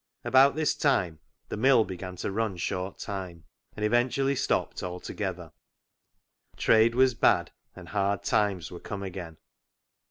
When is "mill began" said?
1.57-2.15